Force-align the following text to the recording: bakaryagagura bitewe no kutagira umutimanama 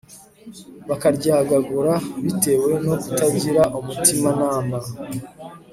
bakaryagagura 0.89 1.93
bitewe 2.25 2.71
no 2.85 2.93
kutagira 3.01 3.61
umutimanama 3.79 4.77